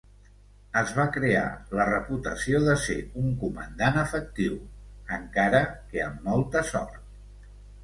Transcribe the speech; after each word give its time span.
Es 0.79 0.93
va 0.99 1.03
crear 1.17 1.43
la 1.79 1.85
reputació 1.89 2.61
de 2.69 2.75
ser 2.85 2.97
un 3.25 3.29
comandant 3.45 4.01
efectiu, 4.07 4.57
encara 5.21 5.63
que 5.93 6.05
amb 6.09 6.27
molta 6.33 6.67
sort. 6.75 7.01